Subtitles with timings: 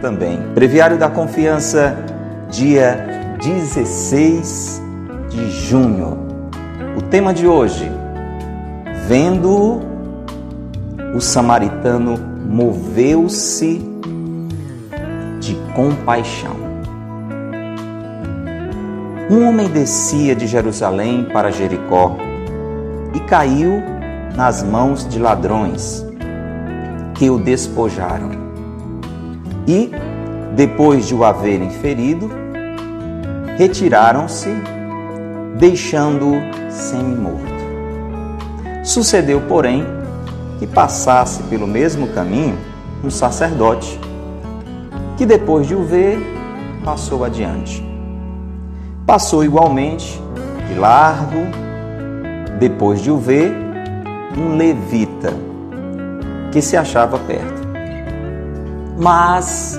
[0.00, 0.38] Também.
[0.54, 1.96] Breviário da Confiança,
[2.48, 4.80] dia 16
[5.28, 6.16] de junho.
[6.96, 7.90] O tema de hoje:
[9.08, 9.80] Vendo
[11.12, 12.16] o samaritano
[12.46, 13.82] moveu-se
[15.40, 16.56] de compaixão.
[19.28, 22.16] Um homem descia de Jerusalém para Jericó
[23.12, 23.82] e caiu
[24.36, 26.06] nas mãos de ladrões
[27.14, 28.37] que o despojaram.
[29.68, 29.90] E,
[30.56, 32.30] depois de o haverem ferido,
[33.58, 34.48] retiraram-se,
[35.58, 37.58] deixando-o semi-morto.
[38.82, 39.84] Sucedeu, porém,
[40.58, 42.56] que passasse pelo mesmo caminho
[43.04, 44.00] um sacerdote,
[45.18, 46.18] que depois de o ver,
[46.82, 47.86] passou adiante.
[49.04, 50.18] Passou igualmente
[50.66, 51.46] de largo,
[52.58, 53.54] depois de o ver,
[54.34, 55.34] um levita
[56.50, 57.67] que se achava perto.
[58.98, 59.78] Mas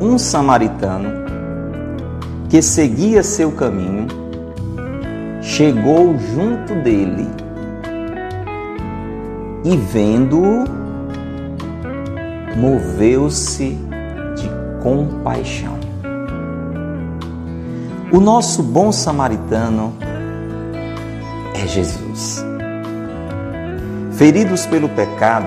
[0.00, 1.22] um samaritano
[2.48, 4.08] que seguia seu caminho
[5.40, 7.28] chegou junto dele
[9.64, 10.64] e, vendo-o,
[12.56, 13.78] moveu-se
[14.36, 14.50] de
[14.82, 15.78] compaixão.
[18.12, 19.94] O nosso bom samaritano
[21.54, 22.44] é Jesus.
[24.12, 25.46] Feridos pelo pecado,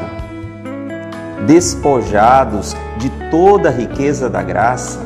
[1.45, 5.00] despojados de toda a riqueza da graça,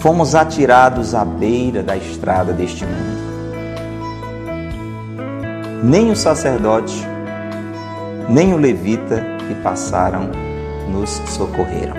[0.00, 3.22] fomos atirados à beira da estrada deste mundo.
[5.82, 7.06] Nem o sacerdote,
[8.28, 10.30] nem o levita que passaram
[10.88, 11.96] nos socorreram.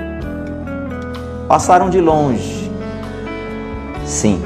[1.47, 2.71] Passaram de longe,
[4.05, 4.41] sim,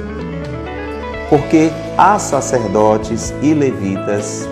[1.30, 4.48] porque há sacerdotes e levitas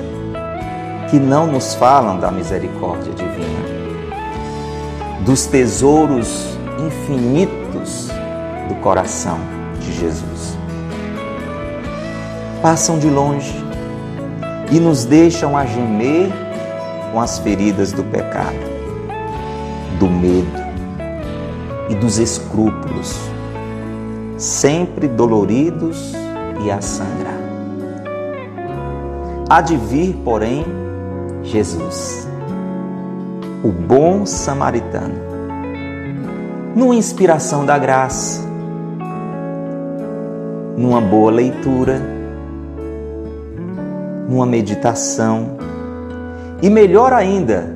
[1.09, 3.65] que não nos falam da misericórdia divina,
[5.21, 8.09] dos tesouros infinitos
[8.67, 9.37] do coração
[9.79, 10.57] de Jesus.
[12.61, 13.53] Passam de longe
[14.71, 16.31] e nos deixam a gemer
[17.11, 18.57] com as feridas do pecado,
[19.99, 20.65] do medo
[21.89, 23.15] e dos escrúpulos,
[24.37, 26.13] sempre doloridos
[26.65, 27.35] e a sangrar.
[29.47, 30.65] Há de vir, porém,
[31.45, 32.27] Jesus,
[33.63, 35.13] o bom samaritano,
[36.75, 38.41] numa inspiração da graça,
[40.75, 42.01] numa boa leitura,
[44.27, 45.55] numa meditação
[46.63, 47.71] e, melhor ainda,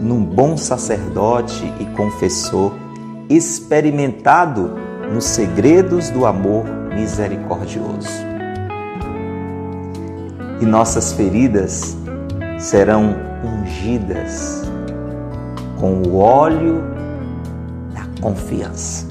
[0.00, 2.72] num bom sacerdote e confessor
[3.28, 4.70] experimentado
[5.12, 8.08] nos segredos do amor misericordioso.
[10.60, 11.97] E nossas feridas
[12.58, 13.14] serão
[13.44, 14.62] ungidas
[15.78, 16.82] com o óleo
[17.94, 19.06] da confiança.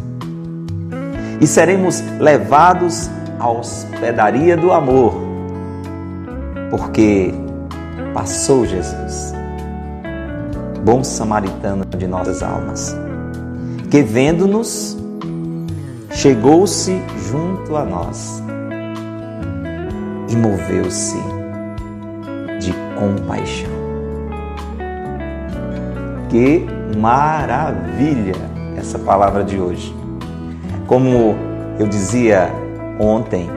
[1.40, 3.10] E seremos levados
[3.40, 5.14] à hospedaria do amor,
[6.70, 7.34] porque
[8.14, 9.34] passou Jesus,
[10.84, 12.96] bom samaritano de nossas almas,
[13.90, 14.98] que vendo-nos,
[16.12, 17.00] chegou-se
[17.30, 18.42] junto a nós
[20.30, 21.37] e moveu-se
[22.98, 23.70] compaixão.
[26.30, 26.66] Que
[26.98, 28.36] maravilha
[28.76, 29.96] essa palavra de hoje.
[30.86, 31.36] Como
[31.80, 32.52] eu dizia
[33.00, 33.50] ontem,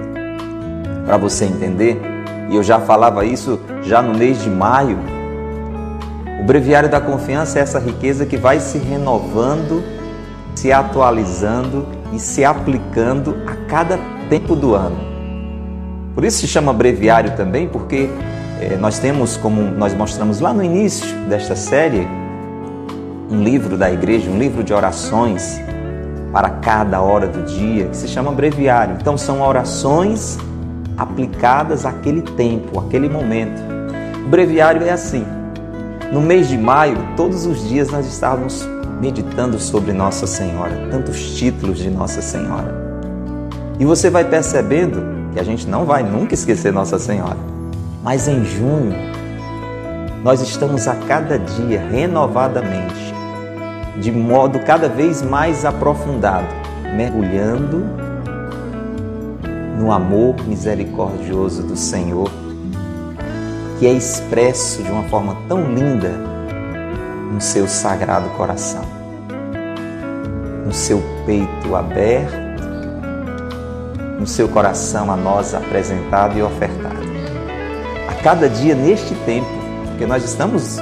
[1.07, 2.01] para você entender,
[2.49, 4.99] e eu já falava isso já no mês de maio,
[6.41, 9.83] o breviário da confiança é essa riqueza que vai se renovando,
[10.55, 13.99] se atualizando e se aplicando a cada
[14.29, 14.97] tempo do ano.
[16.15, 18.11] Por isso se chama breviário também, porque
[18.79, 22.07] nós temos, como nós mostramos lá no início desta série,
[23.31, 25.61] um livro da igreja, um livro de orações
[26.33, 28.97] para cada hora do dia, que se chama breviário.
[29.01, 30.39] Então, são orações
[30.97, 33.61] aplicadas àquele tempo, àquele momento.
[34.25, 35.25] O breviário é assim.
[36.13, 38.69] No mês de maio, todos os dias nós estávamos
[39.01, 42.75] meditando sobre Nossa Senhora, tantos títulos de Nossa Senhora.
[43.79, 45.03] E você vai percebendo
[45.33, 47.60] que a gente não vai nunca esquecer Nossa Senhora.
[48.03, 48.95] Mas em junho,
[50.25, 53.15] nós estamos a cada dia renovadamente,
[53.99, 56.47] de modo cada vez mais aprofundado,
[56.97, 57.85] mergulhando
[59.79, 62.31] no amor misericordioso do Senhor,
[63.79, 66.11] que é expresso de uma forma tão linda
[67.31, 68.85] no seu sagrado coração,
[70.65, 72.51] no seu peito aberto,
[74.19, 76.80] no seu coração a nós apresentado e ofertado
[78.23, 79.49] cada dia neste tempo,
[79.87, 80.79] porque nós estamos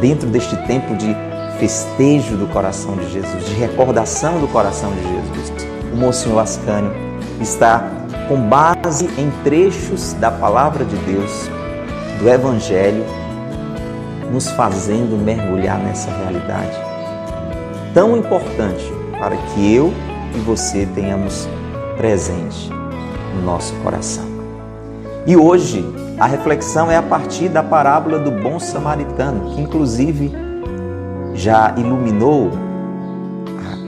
[0.00, 1.14] dentro deste tempo de
[1.58, 5.66] festejo do coração de Jesus, de recordação do coração de Jesus.
[5.92, 6.92] O Monsenhor Ascânio
[7.40, 7.84] está
[8.28, 11.48] com base em trechos da palavra de Deus,
[12.18, 13.04] do Evangelho,
[14.32, 16.90] nos fazendo mergulhar nessa realidade
[17.92, 18.84] tão importante
[19.18, 19.92] para que eu
[20.34, 21.48] e você tenhamos
[21.96, 22.70] presente
[23.34, 24.24] no nosso coração.
[25.26, 25.84] E hoje
[26.20, 30.30] a reflexão é a partir da parábola do bom samaritano, que inclusive
[31.32, 32.50] já iluminou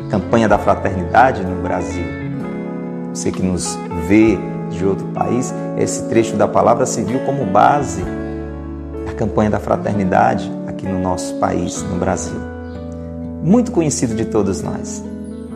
[0.06, 2.06] a campanha da fraternidade no Brasil.
[3.12, 4.38] Você que nos vê
[4.70, 8.02] de outro país, esse trecho da palavra serviu como base
[9.05, 12.40] da campanha da fraternidade aqui no nosso país, no Brasil.
[13.43, 15.05] Muito conhecido de todos nós,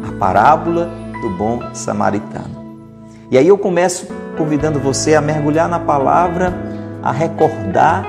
[0.07, 0.91] a parábola
[1.23, 2.67] do bom samaritano.
[3.31, 4.07] E aí eu começo
[4.37, 6.66] convidando você a mergulhar na palavra,
[7.03, 8.05] a recordar,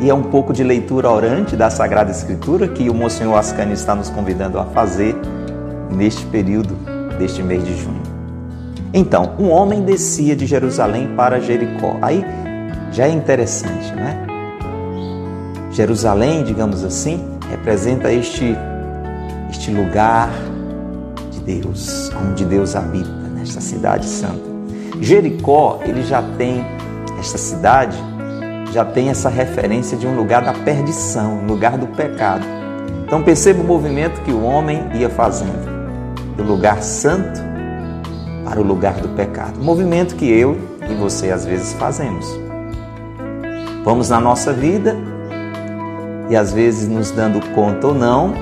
[0.00, 3.94] e é um pouco de leitura orante da Sagrada Escritura que o Monsenhor Ascani está
[3.94, 5.16] nos convidando a fazer
[5.90, 6.74] neste período
[7.18, 8.02] deste mês de junho.
[8.92, 11.96] Então, um homem descia de Jerusalém para Jericó.
[12.02, 12.24] Aí
[12.90, 14.22] já é interessante, não é?
[15.70, 18.56] Jerusalém, digamos assim, representa este,
[19.50, 20.30] este lugar
[21.30, 24.52] de Deus, onde Deus habita, nesta cidade santa.
[25.00, 26.64] Jericó, ele já tem,
[27.18, 27.96] esta cidade,
[28.72, 32.44] já tem essa referência de um lugar da perdição, um lugar do pecado.
[33.04, 35.70] Então perceba o movimento que o homem ia fazendo,
[36.36, 37.40] do lugar santo
[38.44, 39.62] para o lugar do pecado.
[39.62, 40.58] movimento que eu
[40.90, 42.26] e você às vezes fazemos.
[43.84, 44.96] Vamos na nossa vida
[46.30, 48.32] e às vezes nos dando conta ou não,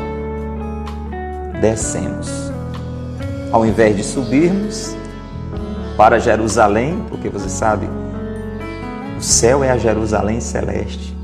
[1.60, 2.52] descemos.
[3.50, 4.94] Ao invés de subirmos
[5.96, 7.88] para Jerusalém, porque você sabe,
[9.20, 11.14] o céu é a Jerusalém celeste.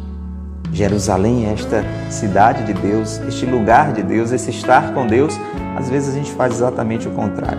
[0.71, 5.33] Jerusalém é esta cidade de Deus, este lugar de Deus, esse estar com Deus.
[5.79, 7.59] Às vezes a gente faz exatamente o contrário.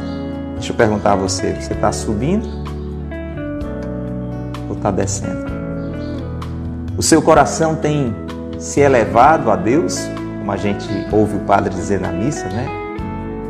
[0.54, 2.48] Deixa eu perguntar a você: você está subindo
[4.70, 5.48] ou está descendo?
[6.96, 8.16] O seu coração tem
[8.60, 10.08] se elevado a Deus,
[10.38, 12.68] como a gente ouve o padre dizer na missa, né?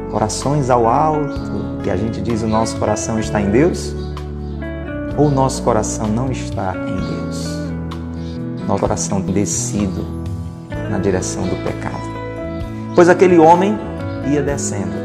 [0.09, 3.93] Corações ao alto, e a gente diz o nosso coração está em Deus?
[5.17, 7.47] Ou nosso coração não está em Deus?
[8.67, 10.05] Nosso coração descido
[10.91, 11.97] na direção do pecado.
[12.93, 13.77] Pois aquele homem
[14.31, 14.95] ia descendo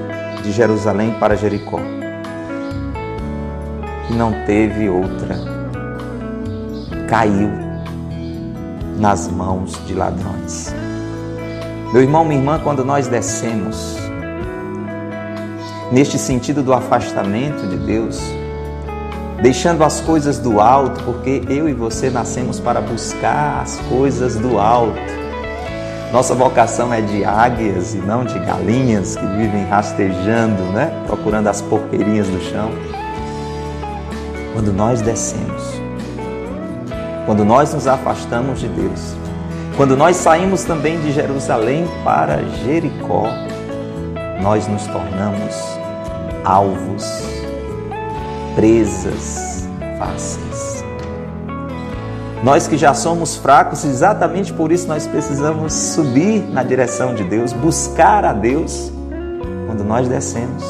[0.42, 1.80] de Jerusalém para Jericó
[4.10, 5.36] e não teve outra.
[7.08, 7.50] Caiu
[8.98, 10.74] nas mãos de ladrões.
[11.92, 13.96] Meu irmão, minha irmã, quando nós descemos
[15.90, 18.18] neste sentido do afastamento de Deus,
[19.42, 24.56] deixando as coisas do alto, porque eu e você nascemos para buscar as coisas do
[24.56, 25.00] alto.
[26.12, 30.92] Nossa vocação é de águias e não de galinhas que vivem rastejando, né?
[31.06, 32.70] procurando as porqueirinhas do chão.
[34.52, 35.80] Quando nós descemos,
[37.26, 39.14] quando nós nos afastamos de Deus,
[39.76, 43.24] quando nós saímos também de Jerusalém para Jericó,
[44.40, 45.56] nós nos tornamos
[46.44, 47.31] alvos,
[48.54, 49.68] presas
[49.98, 50.84] fáceis.
[52.42, 57.52] Nós que já somos fracos, exatamente por isso nós precisamos subir na direção de Deus,
[57.52, 58.92] buscar a Deus.
[59.66, 60.64] Quando nós descemos,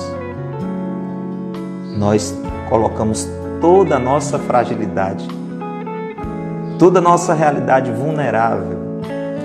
[1.97, 2.35] nós
[2.69, 3.29] colocamos
[3.61, 5.43] toda a nossa fragilidade
[6.83, 8.77] toda a nossa realidade vulnerável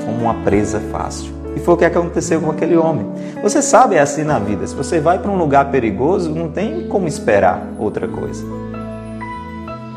[0.04, 1.37] como uma presa fácil.
[1.58, 3.04] E foi o que aconteceu com aquele homem.
[3.42, 4.68] Você sabe, é assim na vida.
[4.68, 8.46] Se você vai para um lugar perigoso, não tem como esperar outra coisa.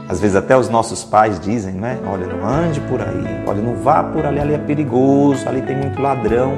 [0.09, 1.99] Às vezes até os nossos pais dizem, né?
[2.11, 5.77] Olha, não ande por aí, olha, não vá por ali, ali é perigoso, ali tem
[5.77, 6.55] muito ladrão.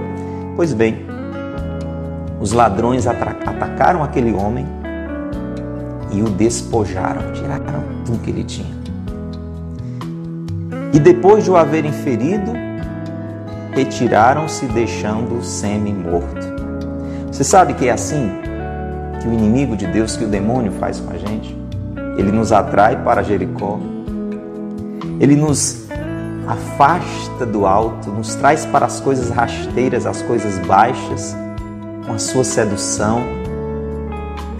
[0.55, 1.05] Pois bem,
[2.41, 4.65] os ladrões atacaram aquele homem
[6.13, 8.73] e o despojaram, tiraram tudo que ele tinha.
[10.93, 12.53] E depois de o haverem ferido,
[13.73, 16.53] retiraram-se, deixando-o semi-morto.
[17.27, 18.31] Você sabe que é assim
[19.21, 21.57] que o inimigo de Deus, que o demônio faz com a gente?
[22.17, 23.81] Ele nos atrai para Jericó,
[25.19, 25.87] ele nos
[26.47, 31.35] afasta do alto, nos traz para as coisas rasteiras, as coisas baixas,
[32.07, 33.23] com a sua sedução,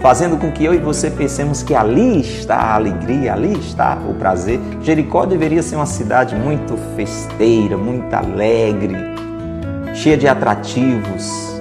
[0.03, 4.13] fazendo com que eu e você pensemos que ali está a alegria, ali está o
[4.13, 4.59] prazer.
[4.81, 8.97] Jericó deveria ser uma cidade muito festeira, muito alegre,
[9.95, 11.55] cheia de atrativos,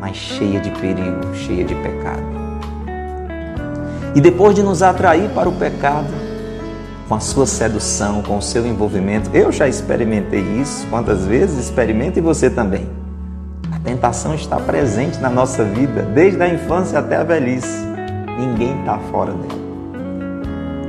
[0.00, 2.26] mas cheia de perigo, cheia de pecado.
[4.16, 6.12] E depois de nos atrair para o pecado,
[7.08, 12.18] com a sua sedução, com o seu envolvimento, eu já experimentei isso, quantas vezes experimento
[12.18, 12.95] e você também.
[13.86, 17.86] Tentação está presente na nossa vida, desde a infância até a velhice.
[18.36, 19.60] Ninguém está fora dela.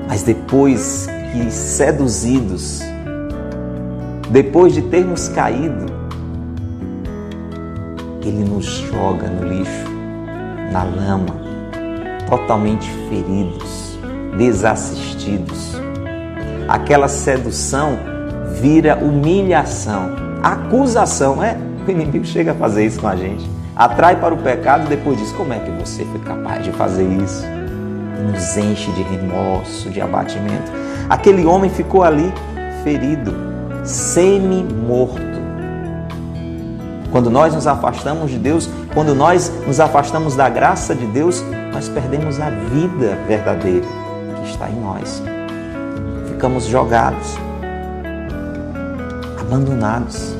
[0.08, 2.82] Mas depois que seduzidos,
[4.32, 5.86] depois de termos caído,
[8.24, 9.88] Ele nos joga no lixo,
[10.72, 11.36] na lama,
[12.27, 14.00] totalmente feridos,
[14.39, 15.80] desassistidos.
[16.68, 18.00] Aquela sedução
[18.60, 20.10] vira humilhação,
[20.42, 21.66] acusação, é?
[21.88, 23.50] O inimigo chega a fazer isso com a gente.
[23.74, 27.06] Atrai para o pecado e depois diz: Como é que você foi capaz de fazer
[27.06, 27.46] isso?
[27.46, 30.70] E nos enche de remorso, de abatimento.
[31.10, 32.34] Aquele homem ficou ali
[32.84, 33.34] ferido,
[33.86, 35.38] semi-morto.
[37.10, 41.41] Quando nós nos afastamos de Deus, quando nós nos afastamos da graça de Deus,
[41.72, 43.88] nós perdemos a vida verdadeira
[44.41, 45.24] que está em nós.
[46.27, 47.38] Ficamos jogados,
[49.39, 50.37] abandonados.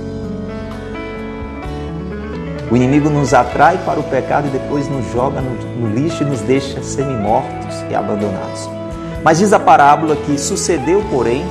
[2.70, 6.26] O inimigo nos atrai para o pecado e depois nos joga no, no lixo e
[6.26, 8.70] nos deixa semi-mortos e abandonados.
[9.24, 11.46] Mas diz a parábola que sucedeu, porém,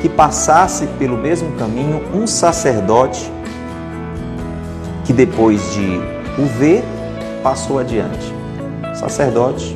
[0.00, 3.30] que passasse pelo mesmo caminho um sacerdote
[5.04, 6.00] que depois de
[6.38, 6.82] o ver,
[7.42, 8.32] passou adiante.
[8.92, 9.74] O sacerdote,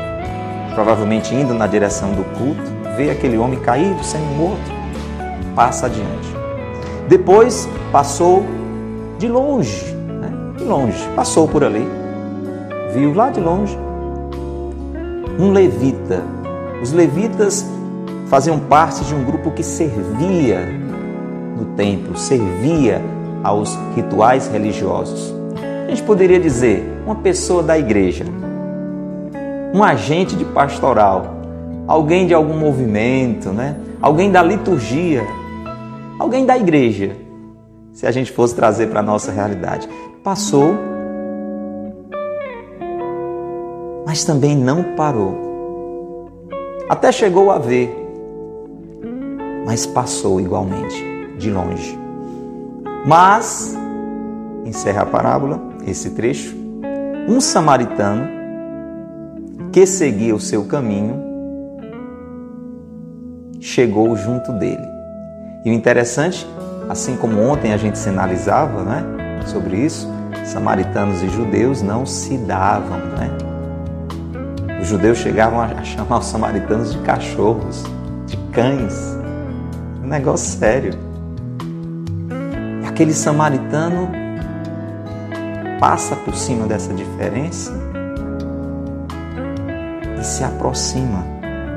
[0.74, 2.62] provavelmente indo na direção do culto,
[2.96, 4.70] vê aquele homem caído, semi-morto,
[5.54, 6.34] passa adiante.
[7.08, 8.44] Depois passou
[9.18, 9.95] de longe,
[10.66, 11.86] longe, passou por ali,
[12.92, 13.76] viu lá de longe
[15.38, 16.22] um levita.
[16.82, 17.66] Os levitas
[18.26, 20.60] faziam parte de um grupo que servia
[21.56, 23.00] no templo, servia
[23.42, 25.34] aos rituais religiosos.
[25.86, 28.24] A gente poderia dizer uma pessoa da igreja,
[29.72, 31.36] um agente de pastoral,
[31.86, 33.76] alguém de algum movimento, né?
[34.00, 35.22] alguém da liturgia,
[36.18, 37.16] alguém da igreja,
[37.92, 39.88] se a gente fosse trazer para a nossa realidade.
[40.26, 40.74] Passou,
[44.04, 46.26] mas também não parou.
[46.88, 47.94] Até chegou a ver,
[49.64, 51.00] mas passou igualmente,
[51.38, 51.96] de longe.
[53.06, 53.78] Mas,
[54.64, 56.56] encerra a parábola, esse trecho,
[57.28, 58.26] um samaritano
[59.72, 61.22] que seguia o seu caminho
[63.60, 64.88] chegou junto dele.
[65.64, 66.44] E o interessante,
[66.88, 69.04] assim como ontem a gente sinalizava né,
[69.46, 70.15] sobre isso,
[70.46, 72.98] samaritanos e judeus não se davam.
[72.98, 73.30] Né?
[74.80, 77.84] Os judeus chegavam a chamar os samaritanos de cachorros,
[78.26, 79.16] de cães.
[80.02, 80.94] Um negócio sério.
[82.82, 84.08] E aquele samaritano
[85.80, 87.72] passa por cima dessa diferença
[90.18, 91.24] e se aproxima.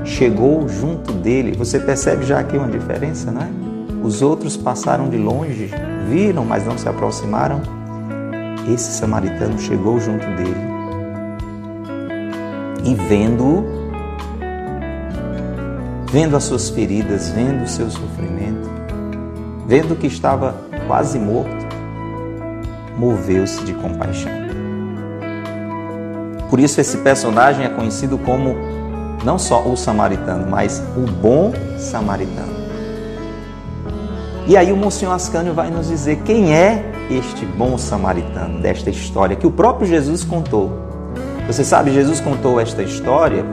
[0.06, 1.56] Chegou junto dele.
[1.58, 3.50] Você percebe já aqui uma diferença, não é?
[4.04, 5.72] Os outros passaram de longe,
[6.08, 7.79] viram, mas não se aproximaram.
[8.74, 10.70] Esse samaritano chegou junto dele
[12.84, 13.66] e vendo
[16.12, 18.70] vendo as suas feridas, vendo o seu sofrimento,
[19.68, 20.56] vendo que estava
[20.88, 21.68] quase morto,
[22.98, 24.32] moveu-se de compaixão.
[26.50, 28.56] Por isso esse personagem é conhecido como
[29.24, 32.60] não só o samaritano, mas o bom samaritano.
[34.48, 39.36] E aí o Monsenhor Ascânio vai nos dizer quem é este bom samaritano desta história
[39.36, 40.72] que o próprio Jesus contou.
[41.48, 43.44] Você sabe, Jesus contou esta história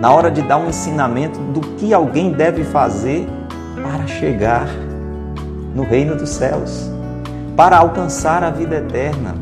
[0.00, 3.26] na hora de dar um ensinamento do que alguém deve fazer
[3.82, 4.66] para chegar
[5.74, 6.90] no reino dos céus,
[7.56, 9.34] para alcançar a vida eterna,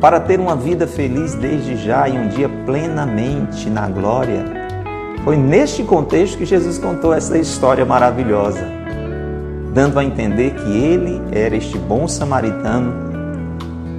[0.00, 4.44] para ter uma vida feliz desde já e um dia plenamente na glória.
[5.24, 8.81] Foi neste contexto que Jesus contou essa história maravilhosa
[9.72, 12.92] dando a entender que ele era este bom samaritano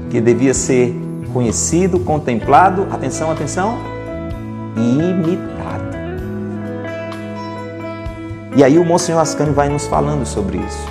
[0.09, 0.95] que devia ser
[1.33, 3.79] conhecido, contemplado, atenção, atenção,
[4.77, 5.83] e imitado.
[8.55, 10.87] E aí o Monsenhor Ascânio vai nos falando sobre isso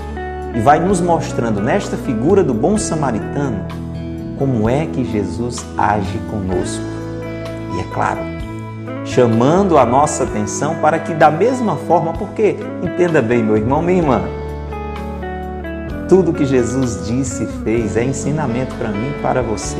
[0.54, 3.64] e vai nos mostrando nesta figura do bom samaritano
[4.36, 6.82] como é que Jesus age conosco.
[7.76, 8.20] E é claro,
[9.04, 13.98] chamando a nossa atenção para que da mesma forma, porque entenda bem, meu irmão, minha
[13.98, 14.22] irmã,
[16.08, 19.76] tudo que Jesus disse e fez é ensinamento para mim e para você.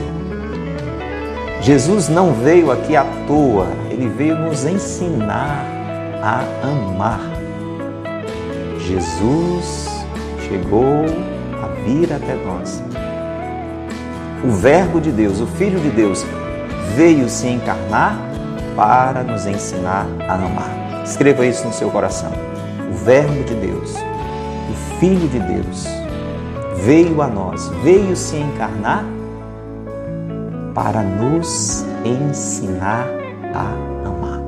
[1.61, 5.65] Jesus não veio aqui à toa, ele veio nos ensinar
[6.21, 7.21] a amar.
[8.81, 9.89] Jesus
[10.49, 11.05] chegou
[11.63, 12.83] a vir até nós.
[14.45, 16.27] O Verbo de Deus, o Filho de Deus,
[16.97, 18.19] veio se encarnar
[18.75, 21.05] para nos ensinar a amar.
[21.05, 22.33] Escreva isso no seu coração.
[22.91, 26.02] O Verbo de Deus, o Filho de Deus,
[26.85, 29.05] veio a nós, veio se encarnar
[30.75, 33.07] para nos ensinar
[33.55, 34.41] a amar.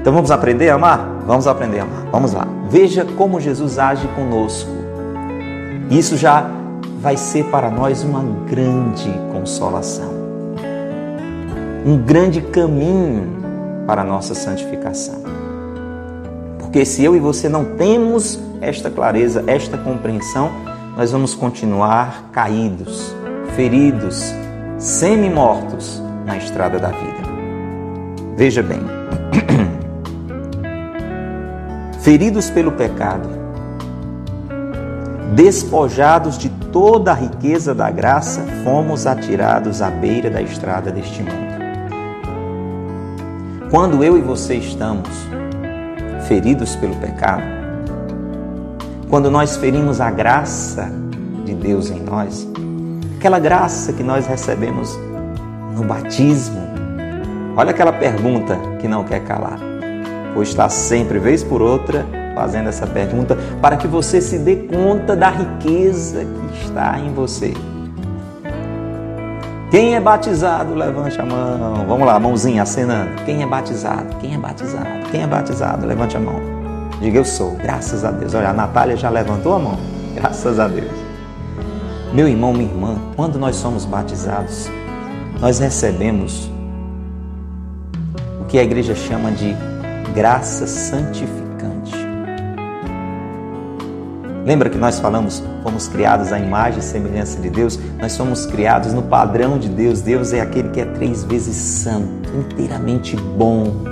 [0.00, 1.22] Então vamos aprender a amar?
[1.26, 2.06] Vamos aprender a amar.
[2.10, 2.46] Vamos lá.
[2.68, 4.70] Veja como Jesus age conosco.
[5.90, 6.50] Isso já
[7.00, 10.10] vai ser para nós uma grande consolação.
[11.84, 13.28] Um grande caminho
[13.86, 15.22] para a nossa santificação.
[16.58, 20.50] Porque se eu e você não temos esta clareza, esta compreensão,
[20.96, 23.14] nós vamos continuar caídos,
[23.56, 24.32] feridos,
[24.78, 27.22] semi-mortos na estrada da vida.
[28.36, 28.80] Veja bem,
[32.02, 33.28] feridos pelo pecado,
[35.34, 41.52] despojados de toda a riqueza da graça, fomos atirados à beira da estrada deste mundo.
[43.70, 45.08] Quando eu e você estamos
[46.28, 47.61] feridos pelo pecado,
[49.12, 50.90] quando nós ferimos a graça
[51.44, 52.48] de Deus em nós,
[53.18, 54.98] aquela graça que nós recebemos
[55.76, 56.58] no batismo.
[57.54, 59.58] Olha aquela pergunta que não quer calar.
[60.34, 65.14] Ou está sempre, vez por outra, fazendo essa pergunta para que você se dê conta
[65.14, 67.52] da riqueza que está em você.
[69.70, 71.84] Quem é batizado, levante a mão.
[71.86, 73.10] Vamos lá, mãozinha acenando.
[73.26, 74.16] Quem é batizado?
[74.22, 75.10] Quem é batizado?
[75.10, 75.86] Quem é batizado?
[75.86, 76.51] Levante a mão.
[77.02, 78.32] Diga eu sou, graças a Deus.
[78.32, 79.76] Olha, a Natália já levantou a mão.
[80.14, 80.92] Graças a Deus.
[82.14, 84.70] Meu irmão, minha irmã, quando nós somos batizados,
[85.40, 86.48] nós recebemos
[88.40, 89.52] o que a igreja chama de
[90.14, 91.92] graça santificante.
[94.46, 97.80] Lembra que nós falamos, fomos criados à imagem e semelhança de Deus?
[97.98, 100.00] Nós somos criados no padrão de Deus.
[100.02, 103.91] Deus é aquele que é três vezes santo, inteiramente bom.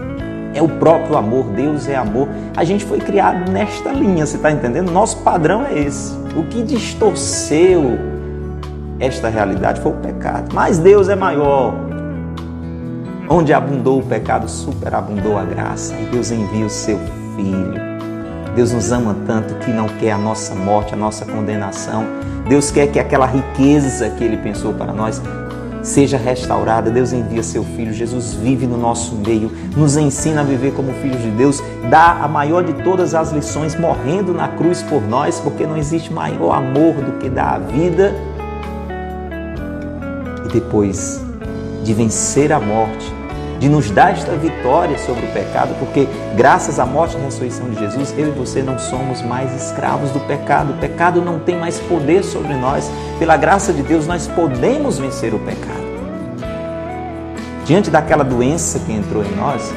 [0.52, 2.28] É o próprio amor, Deus é amor.
[2.56, 4.90] A gente foi criado nesta linha, você está entendendo?
[4.90, 6.12] Nosso padrão é esse.
[6.36, 7.98] O que distorceu
[8.98, 10.54] esta realidade foi o pecado.
[10.54, 11.74] Mas Deus é maior.
[13.28, 15.94] Onde abundou o pecado, superabundou a graça.
[15.94, 16.98] E Deus envia o seu
[17.36, 17.90] Filho.
[18.54, 22.04] Deus nos ama tanto que não quer a nossa morte, a nossa condenação.
[22.48, 25.22] Deus quer que aquela riqueza que Ele pensou para nós
[25.82, 26.90] seja restaurada.
[26.90, 27.92] Deus envia seu Filho.
[27.92, 32.28] Jesus vive no nosso meio, nos ensina a viver como filhos de Deus, dá a
[32.28, 36.94] maior de todas as lições, morrendo na cruz por nós, porque não existe maior amor
[36.94, 38.14] do que dar a vida
[40.52, 41.24] depois
[41.84, 43.12] de vencer a morte,
[43.60, 47.78] de nos dar esta vitória sobre o pecado, porque graças à morte e ressurreição de
[47.78, 50.72] Jesus, eu e você não somos mais escravos do pecado.
[50.72, 52.90] O pecado não tem mais poder sobre nós.
[53.18, 55.90] Pela graça de Deus, nós podemos vencer o pecado.
[57.66, 59.70] Diante daquela doença que entrou em nós,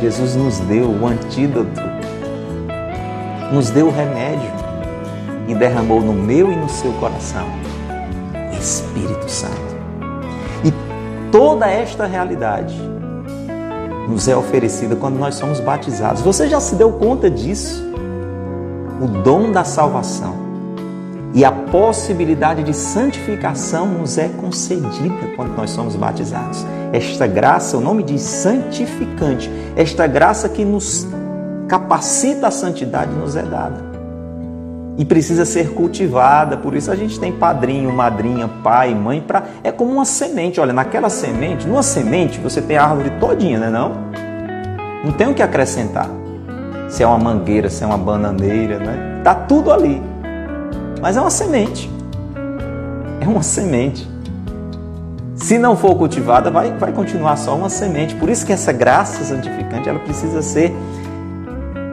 [0.00, 1.82] Jesus nos deu o antídoto,
[3.52, 4.50] nos deu o remédio
[5.48, 7.46] e derramou no meu e no seu coração
[8.56, 9.71] Espírito Santo.
[11.32, 12.76] Toda esta realidade
[14.06, 16.20] nos é oferecida quando nós somos batizados.
[16.20, 17.82] Você já se deu conta disso?
[19.00, 20.36] O dom da salvação
[21.32, 26.66] e a possibilidade de santificação nos é concedida quando nós somos batizados.
[26.92, 31.08] Esta graça, o nome diz santificante, esta graça que nos
[31.66, 33.91] capacita a santidade nos é dada
[34.96, 36.56] e precisa ser cultivada.
[36.56, 40.60] Por isso a gente tem padrinho, madrinha, pai, mãe, para é como uma semente.
[40.60, 43.92] Olha, naquela semente, numa semente você tem a árvore todinha, né não?
[45.04, 46.08] Não tem o que acrescentar.
[46.88, 49.20] Se é uma mangueira, se é uma bananeira, né?
[49.24, 50.02] Tá tudo ali.
[51.00, 51.90] Mas é uma semente.
[53.20, 54.08] É uma semente.
[55.34, 58.14] Se não for cultivada, vai, vai continuar só uma semente.
[58.14, 60.72] Por isso que essa graça santificante, ela precisa ser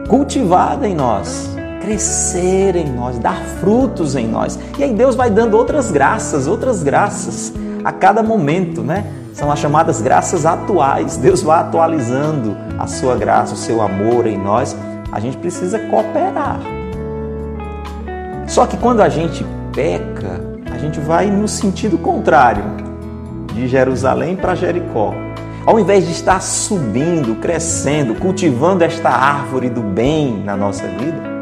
[0.08, 4.58] cultivada em nós crescer em nós, dar frutos em nós.
[4.78, 7.52] E aí Deus vai dando outras graças, outras graças
[7.84, 9.04] a cada momento, né?
[9.32, 11.16] São as chamadas graças atuais.
[11.16, 14.76] Deus vai atualizando a sua graça, o seu amor em nós.
[15.12, 16.60] A gente precisa cooperar.
[18.46, 20.40] Só que quando a gente peca,
[20.72, 22.64] a gente vai no sentido contrário,
[23.54, 25.14] de Jerusalém para Jericó.
[25.66, 31.39] Ao invés de estar subindo, crescendo, cultivando esta árvore do bem na nossa vida,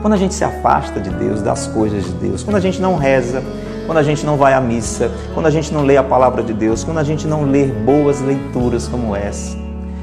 [0.00, 2.96] quando a gente se afasta de Deus, das coisas de Deus, quando a gente não
[2.96, 3.42] reza,
[3.86, 6.52] quando a gente não vai à missa, quando a gente não lê a palavra de
[6.52, 9.56] Deus, quando a gente não lê boas leituras como essa,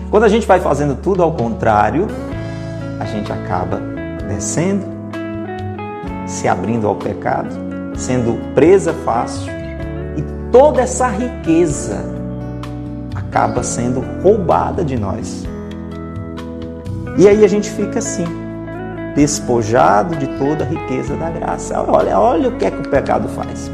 [0.10, 2.08] quando a gente vai fazendo tudo ao contrário,
[3.00, 3.82] a gente acaba
[4.28, 4.86] descendo,
[6.26, 7.50] se abrindo ao pecado,
[7.96, 9.52] sendo presa fácil
[10.16, 12.04] e toda essa riqueza
[13.16, 15.46] acaba sendo roubada de nós.
[17.18, 18.26] E aí a gente fica assim,
[19.18, 21.82] despojado de toda a riqueza da graça.
[21.82, 23.72] Olha, olha o que é que o pecado faz.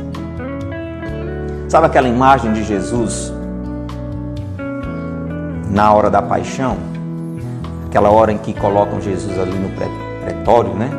[1.68, 3.34] Sabe aquela imagem de Jesus
[5.70, 6.78] na hora da paixão?
[7.88, 9.70] Aquela hora em que colocam Jesus ali no
[10.24, 10.90] pretório, né?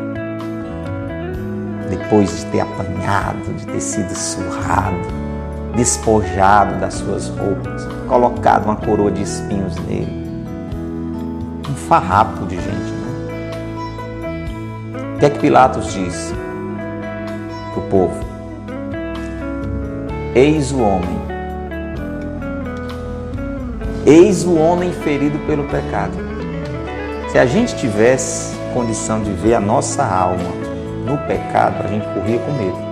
[1.89, 5.09] Depois de ter apanhado, de ter sido surrado,
[5.75, 10.23] despojado das suas roupas, colocado uma coroa de espinhos nele.
[11.67, 12.94] Um farrapo de gente,
[15.25, 16.35] que é que Pilatos diz
[17.73, 18.21] para o povo?
[20.35, 21.19] Eis o homem.
[24.05, 26.13] Eis o homem ferido pelo pecado.
[27.31, 30.51] Se a gente tivesse condição de ver a nossa alma
[31.07, 32.85] no pecado, a gente corria com medo.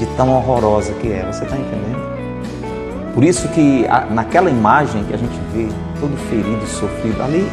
[0.00, 3.14] De tão horrorosa que é, você está entendendo?
[3.14, 5.68] Por isso que naquela imagem que a gente vê,
[6.00, 7.48] todo ferido, sofrido, ali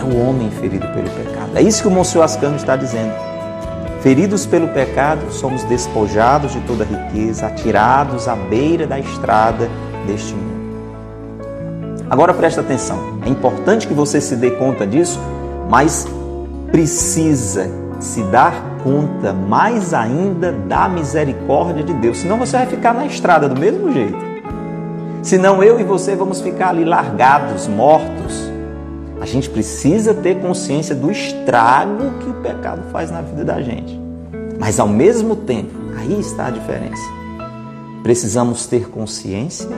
[0.00, 1.50] é o homem ferido pelo pecado.
[1.54, 3.12] É isso que o Monsenhor Ascano está dizendo.
[4.00, 9.68] Feridos pelo pecado, somos despojados de toda riqueza, atirados à beira da estrada
[10.06, 10.50] deste mundo.
[12.08, 15.20] Agora presta atenção, é importante que você se dê conta disso,
[15.68, 16.08] mas
[16.72, 23.04] precisa se dar conta mais ainda da misericórdia de Deus, senão você vai ficar na
[23.04, 24.18] estrada do mesmo jeito.
[25.22, 28.49] Senão eu e você vamos ficar ali largados, mortos,
[29.20, 34.00] a gente precisa ter consciência do estrago que o pecado faz na vida da gente.
[34.58, 37.02] Mas ao mesmo tempo, aí está a diferença.
[38.02, 39.68] Precisamos ter consciência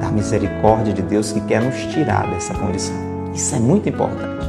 [0.00, 2.96] da misericórdia de Deus que quer nos tirar dessa condição.
[3.32, 4.48] Isso é muito importante.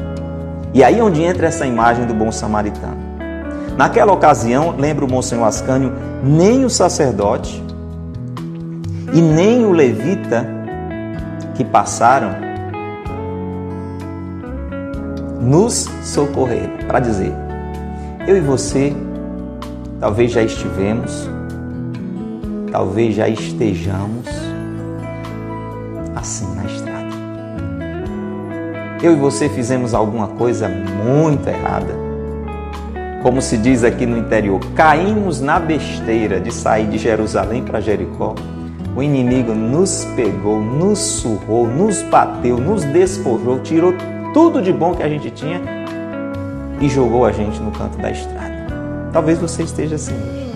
[0.73, 2.97] E aí onde entra essa imagem do bom samaritano.
[3.77, 7.63] Naquela ocasião, lembra o Monsenhor Ascânio, nem o sacerdote
[9.13, 10.45] e nem o levita
[11.55, 12.48] que passaram
[15.39, 17.33] nos socorrer, para dizer,
[18.27, 18.93] eu e você
[19.99, 21.29] talvez já estivemos,
[22.71, 24.27] talvez já estejamos
[26.15, 27.09] assim na estrada.
[29.01, 32.09] Eu e você fizemos alguma coisa muito errada.
[33.23, 38.35] Como se diz aqui no interior, caímos na besteira de sair de Jerusalém para Jericó.
[38.95, 43.93] O inimigo nos pegou, nos surrou, nos bateu, nos despojou, tirou
[44.33, 45.61] tudo de bom que a gente tinha
[46.79, 48.67] e jogou a gente no canto da estrada.
[49.11, 50.49] Talvez você esteja assim hoje.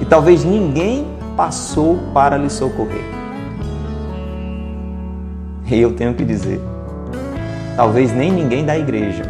[0.00, 1.06] E talvez ninguém
[1.36, 3.04] passou para lhe socorrer.
[5.70, 6.60] E eu tenho que dizer,
[7.76, 9.22] talvez nem ninguém da igreja,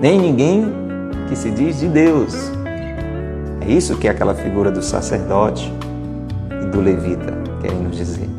[0.00, 0.72] nem ninguém
[1.28, 2.34] que se diz de Deus.
[3.60, 5.72] É isso que é aquela figura do sacerdote
[6.62, 8.35] e do levita querem nos dizer.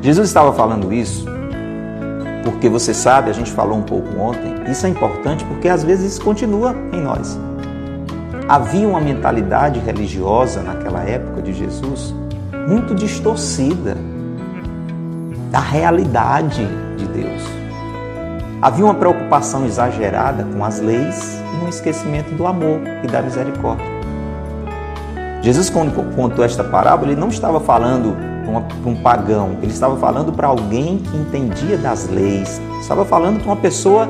[0.00, 1.26] Jesus estava falando isso
[2.44, 6.12] porque você sabe, a gente falou um pouco ontem, isso é importante porque às vezes
[6.12, 7.38] isso continua em nós.
[8.48, 12.14] Havia uma mentalidade religiosa naquela época de Jesus
[12.66, 13.96] muito distorcida
[15.50, 17.42] da realidade de Deus.
[18.60, 23.86] Havia uma preocupação exagerada com as leis e um esquecimento do amor e da misericórdia.
[25.42, 28.16] Jesus, quando contou esta parábola, ele não estava falando
[28.48, 33.52] para um pagão, ele estava falando para alguém que entendia das leis, estava falando para
[33.52, 34.08] uma pessoa,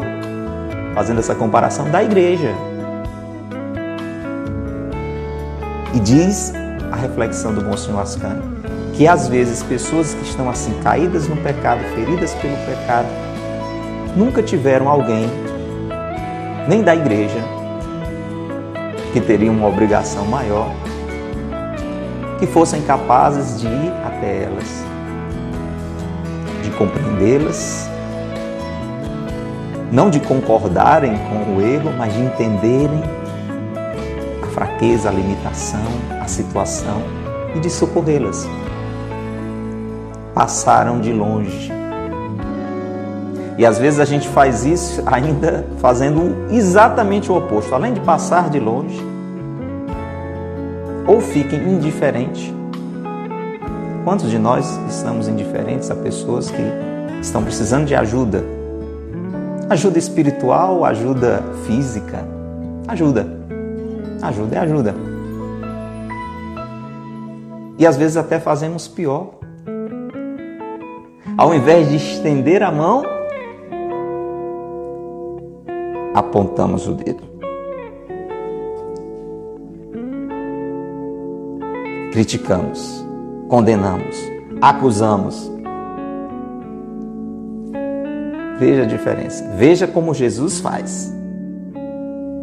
[0.95, 2.55] fazendo essa comparação, da igreja.
[5.95, 6.53] E diz
[6.93, 8.43] a reflexão do Monsenhor Ascani,
[8.95, 13.09] que às vezes pessoas que estão assim caídas no pecado, feridas pelo pecado,
[14.17, 15.29] nunca tiveram alguém,
[16.69, 17.43] nem da igreja,
[19.13, 20.71] que teria uma obrigação maior
[22.39, 24.85] que fossem capazes de ir até elas,
[26.63, 27.89] de compreendê-las,
[29.91, 33.03] não de concordarem com o erro, mas de entenderem
[34.43, 35.81] a fraqueza, a limitação,
[36.21, 37.03] a situação
[37.55, 38.49] e de socorrê-las.
[40.35, 41.73] Passaram de longe.
[43.57, 47.75] E às vezes a gente faz isso ainda fazendo exatamente o oposto.
[47.75, 49.05] Além de passar de longe,
[51.09, 52.53] ou fiquem indiferentes.
[54.05, 56.63] Quantos de nós estamos indiferentes a pessoas que
[57.21, 58.45] estão precisando de ajuda?
[59.71, 62.25] Ajuda espiritual, ajuda física?
[62.87, 63.27] Ajuda.
[64.23, 64.95] Ajuda é ajuda.
[67.79, 69.31] E às vezes até fazemos pior.
[71.37, 73.03] Ao invés de estender a mão,
[76.15, 77.28] apontamos o dedo.
[82.19, 83.07] Criticamos,
[83.49, 84.17] condenamos,
[84.61, 85.49] acusamos.
[88.59, 89.49] Veja a diferença.
[89.57, 91.15] Veja como Jesus faz.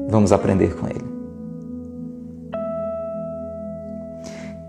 [0.09, 1.03] Vamos aprender com ele.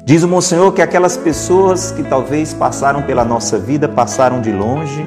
[0.04, 5.06] Diz o Monsenhor que aquelas pessoas que talvez passaram pela nossa vida, passaram de longe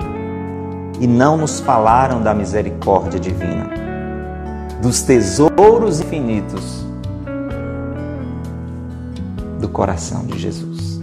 [1.01, 3.69] e não nos falaram da misericórdia divina,
[4.81, 6.88] dos tesouros infinitos
[9.79, 10.99] coração de Jesus.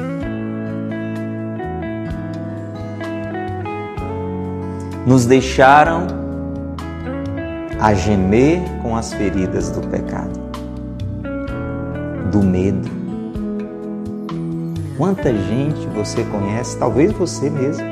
[5.07, 6.07] Nos deixaram
[7.81, 10.39] a gemer com as feridas do pecado,
[12.31, 12.97] do medo
[14.99, 17.85] Quanta gente você conhece, talvez você mesmo,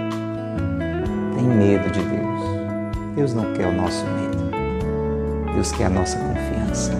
[1.37, 3.15] tem medo de Deus.
[3.15, 5.53] Deus não quer o nosso medo.
[5.55, 6.93] Deus quer a nossa confiança,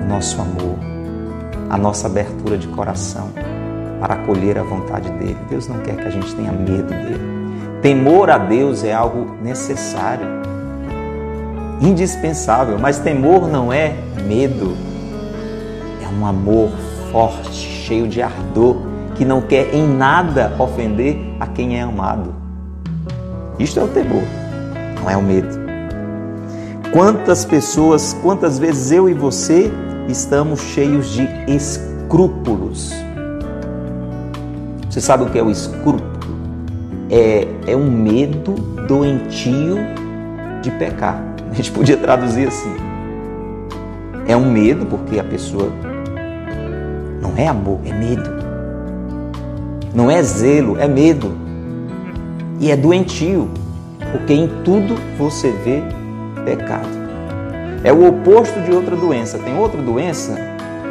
[0.00, 0.93] o nosso amor,
[1.74, 3.30] a nossa abertura de coração
[3.98, 5.36] para acolher a vontade dele.
[5.50, 7.20] Deus não quer que a gente tenha medo dele.
[7.82, 10.24] Temor a Deus é algo necessário,
[11.80, 13.92] indispensável, mas temor não é
[14.24, 14.76] medo,
[16.00, 16.70] é um amor
[17.10, 18.76] forte, cheio de ardor,
[19.16, 22.32] que não quer em nada ofender a quem é amado.
[23.58, 24.22] Isto é o temor,
[25.00, 25.58] não é o medo.
[26.92, 29.72] Quantas pessoas, quantas vezes eu e você
[30.08, 32.92] estamos cheios de escrúpulos?
[34.88, 36.14] Você sabe o que é o escrúpulo?
[37.10, 38.52] É, é um medo
[38.86, 39.76] doentio
[40.62, 41.22] de pecar.
[41.50, 42.74] A gente podia traduzir assim.
[44.26, 45.70] É um medo, porque a pessoa
[47.20, 48.30] não é amor, é medo.
[49.94, 51.36] Não é zelo, é medo.
[52.58, 53.50] E é doentio,
[54.12, 55.82] porque em tudo você vê
[56.44, 57.03] pecado.
[57.84, 59.38] É o oposto de outra doença.
[59.38, 60.36] Tem outra doença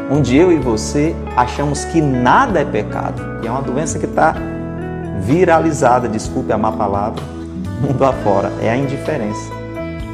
[0.09, 3.41] onde eu e você achamos que nada é pecado.
[3.43, 4.35] É uma doença que está
[5.19, 7.21] viralizada, desculpe a má palavra,
[7.81, 8.51] mundo afora.
[8.61, 9.63] É a indiferença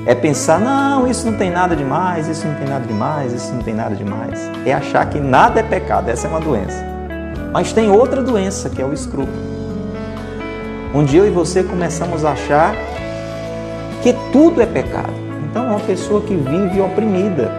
[0.09, 3.61] é pensar, não, isso não tem nada demais, isso não tem nada demais, isso não
[3.61, 4.49] tem nada demais.
[4.65, 6.83] É achar que nada é pecado, essa é uma doença.
[7.51, 9.37] Mas tem outra doença, que é o escrúpulo.
[10.95, 12.73] Onde eu e você começamos a achar
[14.01, 15.28] que tudo é pecado.
[15.49, 17.51] Então é uma pessoa que vive oprimida.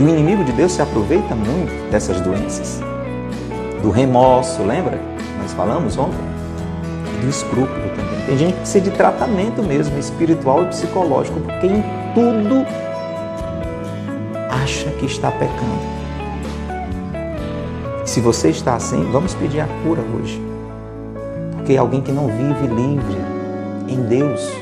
[0.00, 2.80] E o inimigo de Deus se aproveita muito dessas doenças.
[3.82, 4.98] Do remorso, lembra?
[5.40, 6.32] Nós falamos ontem?
[7.20, 7.92] Do escrúpulo
[8.26, 11.82] tem gente que precisa de tratamento mesmo, espiritual e psicológico, porque em
[12.14, 12.64] tudo
[14.48, 15.92] acha que está pecando.
[18.04, 20.40] Se você está assim, vamos pedir a cura hoje.
[21.56, 23.18] Porque é alguém que não vive livre
[23.88, 24.61] em Deus.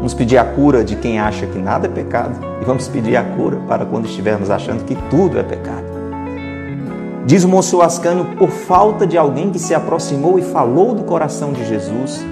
[0.00, 3.22] Vamos pedir a cura de quem acha que nada é pecado e vamos pedir a
[3.22, 5.84] cura para quando estivermos achando que tudo é pecado.
[7.26, 11.52] Diz o Monsenhor Ascânio, por falta de alguém que se aproximou e falou do coração
[11.52, 12.24] de Jesus,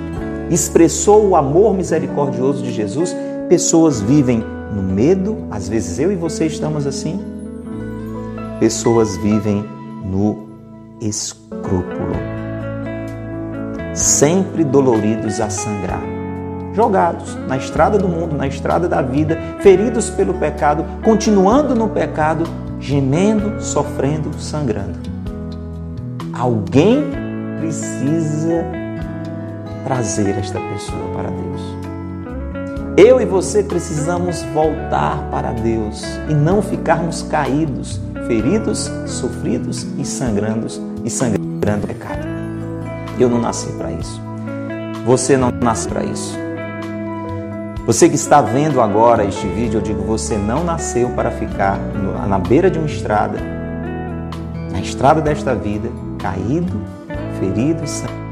[0.51, 3.15] expressou o amor misericordioso de Jesus,
[3.51, 4.43] pessoas vivem
[4.75, 7.21] no medo, às vezes eu e você estamos assim.
[8.59, 9.63] Pessoas vivem
[10.05, 10.49] no
[11.03, 12.17] escrúpulo,
[13.95, 16.03] sempre doloridos a sangrar,
[16.79, 22.45] jogados na estrada do mundo, na estrada da vida, feridos pelo pecado, continuando no pecado,
[22.79, 24.97] gemendo, sofrendo, sangrando.
[26.33, 27.05] Alguém
[27.59, 28.65] precisa
[29.85, 31.61] trazer esta pessoa para Deus.
[32.97, 40.69] Eu e você precisamos voltar para Deus e não ficarmos caídos, feridos, sofridos e sangrando
[41.05, 42.25] e sangrando pecado.
[43.19, 44.21] Eu não nasci para isso.
[45.05, 46.48] Você não nasce para isso.
[47.89, 51.79] Você que está vendo agora este vídeo, eu digo, você não nasceu para ficar
[52.29, 53.39] na beira de uma estrada,
[54.71, 56.83] na estrada desta vida, caído,
[57.41, 58.29] ferido e sangrando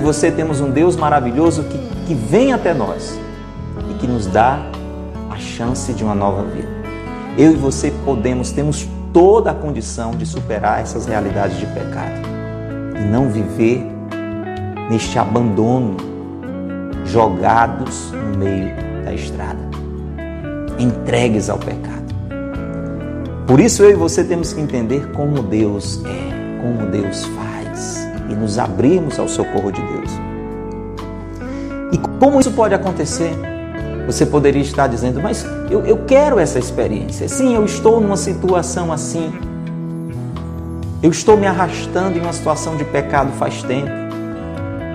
[0.00, 3.18] você temos um Deus maravilhoso que, que vem até nós
[3.90, 4.60] e que nos dá
[5.28, 6.68] a chance de uma nova vida.
[7.36, 12.22] Eu e você podemos, temos toda a condição de superar essas realidades de pecado
[12.98, 13.84] e não viver
[14.90, 15.96] neste abandono,
[17.04, 19.60] jogados no meio da estrada,
[20.78, 22.02] entregues ao pecado.
[23.46, 28.34] Por isso eu e você temos que entender como Deus é, como Deus faz e
[28.34, 30.10] nos abrirmos ao socorro de Deus.
[31.92, 33.32] E como isso pode acontecer?
[34.06, 37.28] Você poderia estar dizendo, mas eu, eu quero essa experiência.
[37.28, 39.32] Sim, eu estou numa situação assim.
[41.02, 43.90] Eu estou me arrastando em uma situação de pecado faz tempo.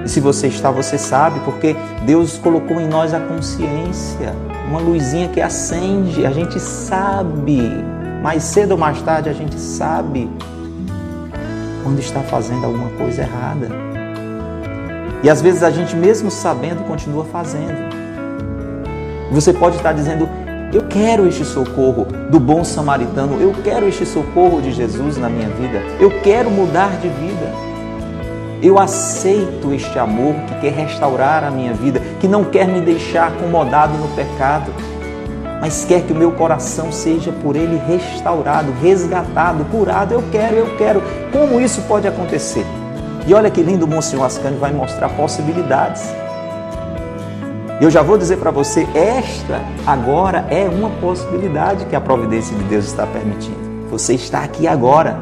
[0.05, 4.33] E se você está, você sabe, porque Deus colocou em nós a consciência,
[4.69, 7.61] uma luzinha que acende, a gente sabe
[8.21, 10.29] mais cedo ou mais tarde a gente sabe
[11.83, 13.69] quando está fazendo alguma coisa errada.
[15.23, 18.06] E às vezes a gente, mesmo sabendo, continua fazendo.
[19.31, 20.27] Você pode estar dizendo:
[20.73, 25.49] Eu quero este socorro do bom samaritano, eu quero este socorro de Jesus na minha
[25.49, 27.67] vida, eu quero mudar de vida.
[28.61, 33.27] Eu aceito este amor que quer restaurar a minha vida, que não quer me deixar
[33.27, 34.71] acomodado no pecado,
[35.61, 40.13] mas quer que o meu coração seja por Ele restaurado, resgatado, curado.
[40.13, 41.03] Eu quero, eu quero.
[41.31, 42.65] Como isso pode acontecer?
[43.27, 46.03] E olha que lindo o Monsenhor Ascani vai mostrar possibilidades.
[47.79, 52.63] Eu já vou dizer para você, esta agora é uma possibilidade que a providência de
[52.63, 53.55] Deus está permitindo.
[53.91, 55.15] Você está aqui agora.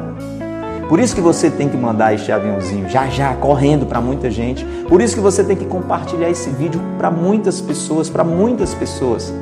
[0.87, 4.63] Por isso que você tem que mandar este aviãozinho já já correndo para muita gente.
[4.87, 9.33] Por isso que você tem que compartilhar esse vídeo para muitas pessoas, para muitas pessoas.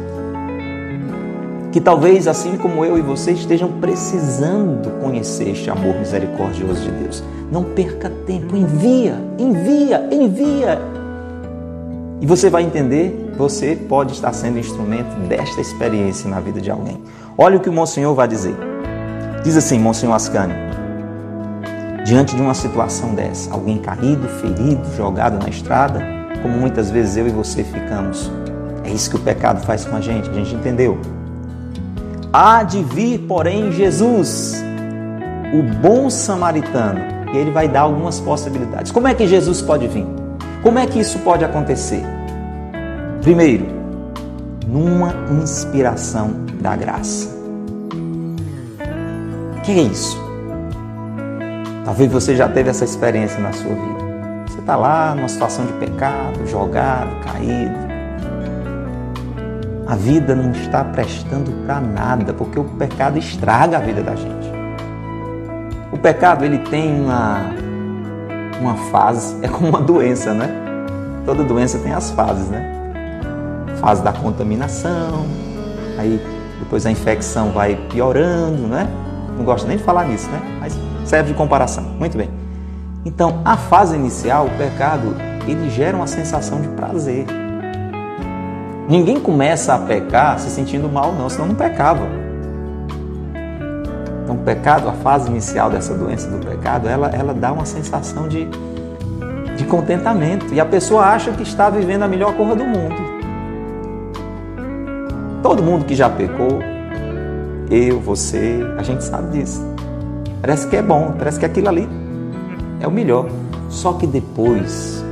[1.71, 7.23] Que talvez assim como eu e você estejam precisando conhecer este amor misericordioso de Deus.
[7.52, 10.92] Não perca tempo, envia, envia, envia.
[12.24, 17.04] E você vai entender, você pode estar sendo instrumento desta experiência na vida de alguém.
[17.38, 18.56] Olha o que o Monsenhor vai dizer.
[19.44, 20.54] Diz assim, Monsenhor Ascani,
[22.06, 26.02] diante de uma situação dessa, alguém caído, ferido, jogado na estrada,
[26.42, 28.32] como muitas vezes eu e você ficamos.
[28.86, 30.98] É isso que o pecado faz com a gente, a gente entendeu.
[32.32, 34.64] Há de vir, porém, Jesus,
[35.54, 37.02] o bom samaritano,
[37.34, 38.94] e ele vai dar algumas possibilidades.
[38.94, 40.23] Como é que Jesus pode vir?
[40.63, 42.02] Como é que isso pode acontecer?
[43.21, 43.65] Primeiro,
[44.65, 47.30] numa inspiração da graça.
[49.58, 50.17] O que é isso?
[51.84, 54.47] Talvez você já teve essa experiência na sua vida.
[54.47, 57.76] Você está lá numa situação de pecado, jogado, caído.
[59.86, 64.49] A vida não está prestando para nada, porque o pecado estraga a vida da gente.
[65.91, 67.52] O pecado ele tem uma,
[68.60, 70.50] uma fase, é como uma doença, né?
[71.26, 72.72] Toda doença tem as fases, né?
[73.80, 75.26] Fase da contaminação,
[75.98, 76.22] aí
[76.60, 78.88] depois a infecção vai piorando, né?
[79.38, 80.42] Não gosto nem de falar nisso, né?
[80.60, 81.84] Mas serve de comparação.
[81.84, 82.30] Muito bem.
[83.06, 85.16] Então, a fase inicial, o pecado,
[85.48, 87.26] ele gera uma sensação de prazer.
[88.88, 92.23] Ninguém começa a pecar se sentindo mal, não, senão não pecava.
[94.34, 98.28] Então, o pecado, a fase inicial dessa doença do pecado, ela, ela dá uma sensação
[98.28, 98.48] de,
[99.56, 100.54] de contentamento.
[100.54, 102.96] E a pessoa acha que está vivendo a melhor coisa do mundo.
[105.41, 106.60] Todo mundo que já pecou,
[107.69, 109.62] eu, você, a gente sabe disso.
[110.41, 111.88] Parece que é bom, parece que aquilo ali
[112.80, 113.28] é o melhor.
[113.69, 115.04] Só que depois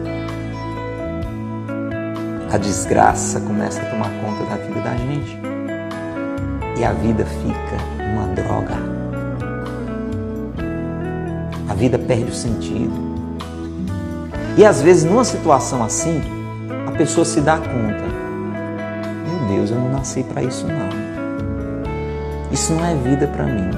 [2.52, 5.40] a desgraça começa a tomar conta da vida da gente.
[6.78, 9.01] E a vida fica uma droga.
[11.72, 12.92] A vida perde o sentido.
[14.58, 16.22] E às vezes, numa situação assim,
[16.86, 18.04] a pessoa se dá conta:
[19.26, 20.90] meu Deus, eu não nasci para isso, não.
[22.52, 23.72] Isso não é vida para mim.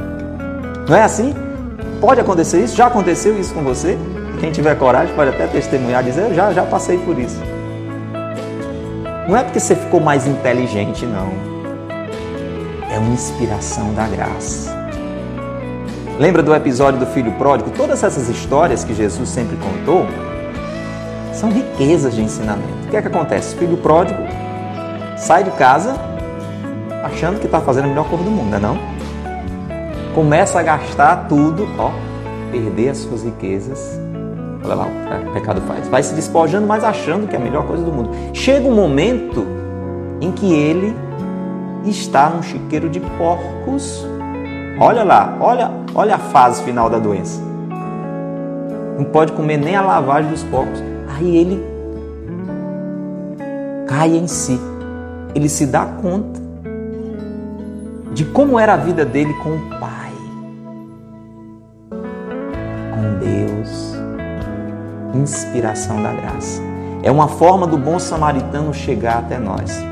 [0.89, 1.35] Não é assim?
[2.01, 2.75] Pode acontecer isso?
[2.75, 3.95] Já aconteceu isso com você?
[4.39, 7.39] Quem tiver coragem pode até testemunhar, dizer, eu já, já passei por isso.
[9.29, 11.29] Não é porque você ficou mais inteligente, não.
[12.91, 14.82] É uma inspiração da graça.
[16.19, 17.71] Lembra do episódio do filho pródigo?
[17.71, 20.05] Todas essas histórias que Jesus sempre contou
[21.33, 22.85] são riquezas de ensinamento.
[22.85, 23.55] O que é que acontece?
[23.55, 24.21] O filho pródigo
[25.17, 25.95] sai de casa
[27.03, 28.77] achando que está fazendo a melhor coisa do mundo, não é não?
[30.13, 31.91] Começa a gastar tudo, ó,
[32.51, 33.99] perder as suas riquezas
[34.63, 35.87] Olha lá o pecado faz.
[35.89, 38.09] Vai se despojando, mas achando que é a melhor coisa do mundo.
[38.33, 39.45] Chega um momento
[40.21, 40.95] em que ele
[41.85, 44.07] está num chiqueiro de porcos.
[44.79, 47.41] Olha lá, olha, olha a fase final da doença.
[48.97, 50.81] Não pode comer nem a lavagem dos porcos.
[51.15, 51.63] Aí ele
[53.87, 54.59] cai em si.
[55.35, 56.41] Ele se dá conta
[58.13, 60.11] de como era a vida dele com o Pai,
[62.91, 63.93] com Deus
[65.15, 66.61] inspiração da graça.
[67.03, 69.83] É uma forma do bom samaritano chegar até nós.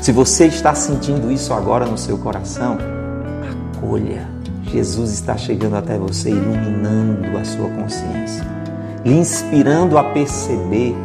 [0.00, 2.76] Se você está sentindo isso agora no seu coração,
[3.84, 4.26] acolha.
[4.64, 8.44] Jesus está chegando até você, iluminando a sua consciência,
[9.04, 10.96] lhe inspirando a perceber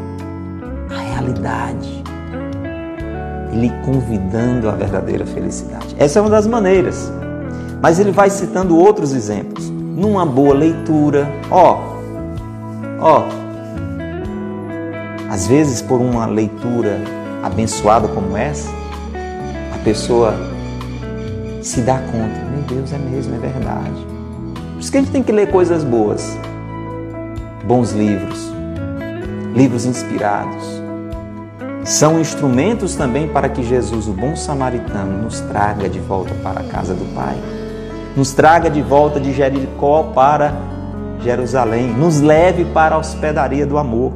[0.90, 2.04] a realidade,
[3.54, 5.96] lhe convidando à verdadeira felicidade.
[6.00, 7.12] Essa é uma das maneiras.
[7.82, 9.70] Mas ele vai citando outros exemplos.
[9.70, 11.90] Numa boa leitura, ó,
[13.02, 13.24] Ó,
[15.30, 17.00] às vezes por uma leitura
[17.42, 18.70] abençoada como essa,
[19.74, 20.34] a pessoa
[21.62, 24.06] se dá conta, Deus, é mesmo, é verdade.
[24.74, 26.38] Por isso que a gente tem que ler coisas boas,
[27.66, 28.52] bons livros,
[29.56, 30.80] livros inspirados.
[31.84, 36.64] São instrumentos também para que Jesus, o bom samaritano, nos traga de volta para a
[36.64, 37.36] casa do Pai,
[38.16, 40.54] nos traga de volta de Jericó para
[41.22, 44.14] Jerusalém, nos leve para a hospedaria do amor.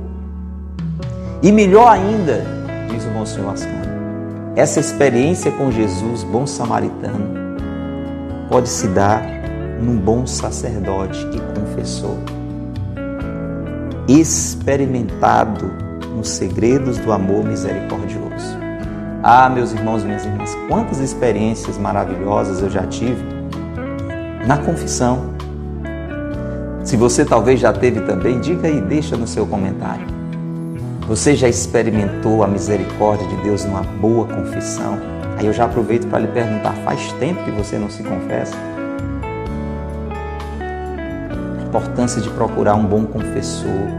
[1.41, 2.45] E melhor ainda,
[2.89, 3.83] diz o Monsenhor Ascano,
[4.55, 7.42] essa experiência com Jesus, bom samaritano,
[8.53, 9.23] pode se dar
[9.81, 12.19] num bom sacerdote que confessou,
[14.07, 15.71] experimentado
[16.15, 18.55] nos segredos do amor misericordioso.
[19.23, 23.25] Ah, meus irmãos, minhas irmãs, quantas experiências maravilhosas eu já tive
[24.45, 25.33] na confissão.
[26.83, 30.05] Se você talvez já teve também, diga aí, deixa no seu comentário.
[31.07, 35.12] Você já experimentou a misericórdia de Deus numa boa confissão?
[35.43, 38.55] Aí eu já aproveito para lhe perguntar: faz tempo que você não se confessa?
[41.59, 43.89] A importância de procurar um bom confessor.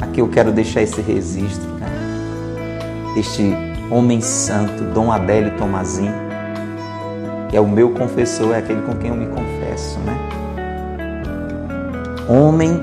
[0.00, 1.86] Aqui eu quero deixar esse registro né?
[3.14, 3.54] deste
[3.92, 6.12] homem santo, Dom Adélio Tomazinho,
[7.48, 10.18] que é o meu confessor, é aquele com quem eu me confesso, né?
[12.28, 12.82] Homem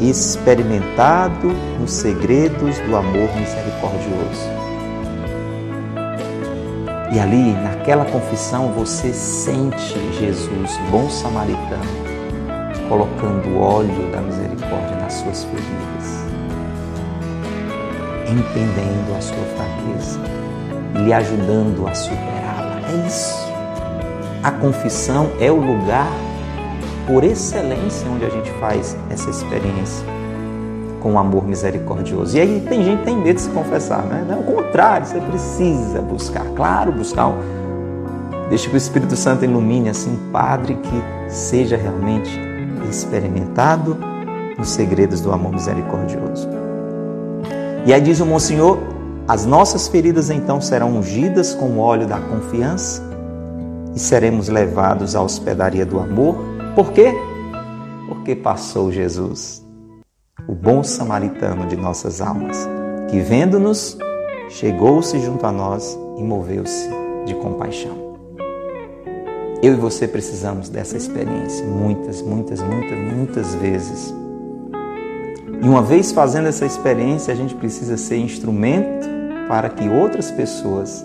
[0.00, 1.48] experimentado
[1.80, 4.55] nos segredos do amor misericordioso.
[7.16, 11.80] E ali, naquela confissão, você sente Jesus, bom samaritano,
[12.90, 16.26] colocando o óleo da misericórdia nas suas feridas,
[18.28, 20.20] entendendo a sua fraqueza
[20.94, 22.82] e lhe ajudando a superá-la.
[22.86, 23.34] É isso.
[24.42, 26.12] A confissão é o lugar
[27.06, 30.06] por excelência onde a gente faz essa experiência
[31.06, 32.36] com o amor misericordioso.
[32.36, 34.26] E aí tem gente que tem medo de se confessar, né?
[34.28, 37.36] Não, ao contrário, você precisa buscar, claro, buscar um...
[38.48, 42.28] Deixa que o Espírito Santo ilumine assim um padre que seja realmente
[42.90, 43.96] experimentado
[44.58, 46.48] nos segredos do amor misericordioso.
[47.84, 48.76] E aí diz o Monsenhor,
[49.28, 53.00] as nossas feridas então serão ungidas com o óleo da confiança
[53.94, 56.36] e seremos levados à hospedaria do amor
[56.74, 57.14] por quê?
[58.08, 59.65] Porque passou Jesus,
[60.46, 62.68] o bom samaritano de nossas almas,
[63.08, 63.96] que vendo-nos,
[64.50, 66.88] chegou-se junto a nós e moveu-se
[67.24, 68.06] de compaixão.
[69.62, 74.14] Eu e você precisamos dessa experiência muitas, muitas, muitas, muitas vezes.
[75.62, 79.08] E uma vez fazendo essa experiência, a gente precisa ser instrumento
[79.48, 81.04] para que outras pessoas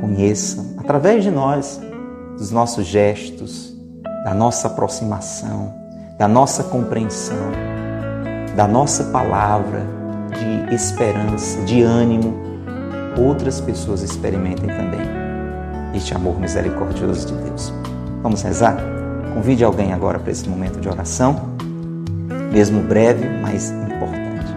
[0.00, 1.80] conheçam, através de nós,
[2.36, 3.76] dos nossos gestos,
[4.24, 5.74] da nossa aproximação,
[6.18, 7.67] da nossa compreensão,
[8.58, 9.86] da nossa palavra
[10.36, 12.34] de esperança, de ânimo,
[13.16, 14.98] outras pessoas experimentem também
[15.94, 17.72] este amor misericordioso de Deus.
[18.20, 18.76] Vamos rezar?
[19.32, 21.40] Convide alguém agora para esse momento de oração,
[22.52, 24.52] mesmo breve, mas importante.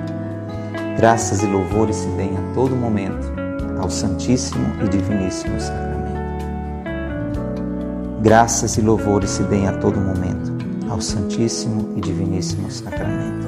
[0.97, 3.31] Graças e louvores se deem a todo momento
[3.79, 6.21] ao Santíssimo e Diviníssimo Sacramento.
[8.23, 10.51] Graças e louvores se deem a todo momento
[10.89, 13.40] ao Santíssimo e Diviníssimo Sacramento.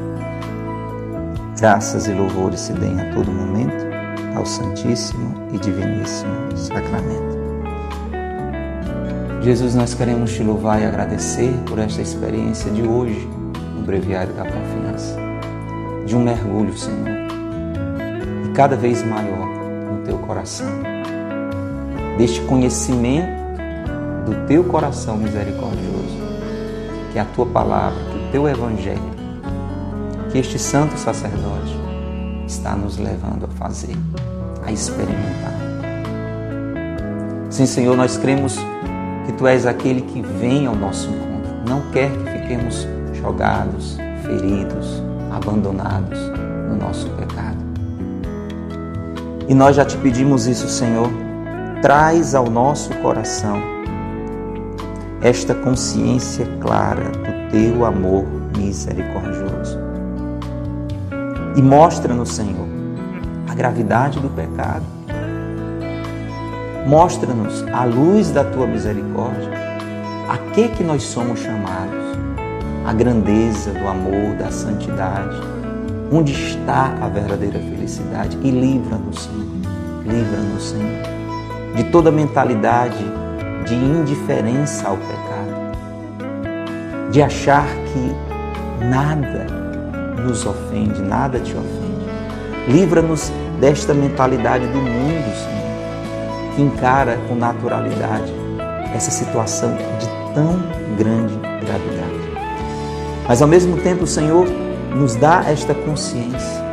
[1.63, 3.85] Graças e louvores se deem a todo momento
[4.35, 7.37] ao Santíssimo e Diviníssimo Sacramento.
[9.41, 13.25] Jesus, nós queremos te louvar e agradecer por esta experiência de hoje
[13.77, 15.17] no Breviário da Confiança,
[16.05, 17.07] de um mergulho, Senhor,
[18.45, 19.47] e cada vez maior
[19.89, 20.67] no teu coração,
[22.17, 23.31] deste conhecimento
[24.25, 26.17] do teu coração misericordioso,
[27.13, 29.12] que a tua palavra, que o teu evangelho,
[30.33, 31.77] que este santo sacerdote
[32.47, 33.95] está nos levando a fazer,
[34.65, 35.53] a experimentar.
[37.51, 38.57] Sim, Senhor, nós cremos
[39.27, 45.03] que tu és aquele que vem ao nosso encontro, não quer que fiquemos jogados, feridos,
[45.31, 46.17] abandonados
[46.67, 47.63] no nosso pecado.
[49.47, 51.11] E nós já te pedimos isso, Senhor,
[51.79, 53.61] traz ao nosso coração
[55.21, 58.25] esta consciência clara do teu amor
[58.57, 59.82] misericordioso.
[61.55, 62.67] E mostra-nos, Senhor,
[63.47, 64.83] a gravidade do pecado.
[66.87, 69.51] Mostra-nos, à luz da tua misericórdia,
[70.27, 72.17] a que que nós somos chamados,
[72.85, 75.39] a grandeza do amor, da santidade,
[76.11, 79.43] onde está a verdadeira felicidade e livra-nos, Senhor.
[80.03, 81.03] Livra-nos, Senhor,
[81.75, 83.05] de toda mentalidade
[83.65, 85.71] de indiferença ao pecado,
[87.11, 89.62] de achar que nada
[90.23, 91.93] nos ofende, nada te ofende.
[92.67, 98.33] Livra-nos desta mentalidade do mundo, Senhor, que encara com naturalidade
[98.95, 100.59] essa situação de tão
[100.97, 102.23] grande gravidade.
[103.27, 104.47] Mas ao mesmo tempo o Senhor
[104.95, 106.63] nos dá esta consciência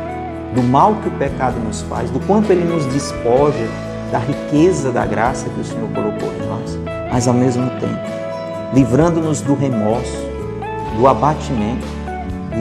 [0.53, 3.67] do mal que o pecado nos faz, do quanto ele nos despoja
[4.11, 6.79] da riqueza da graça que o Senhor colocou em nós,
[7.11, 8.21] mas ao mesmo tempo
[8.73, 10.17] livrando-nos do remorso,
[10.97, 12.00] do abatimento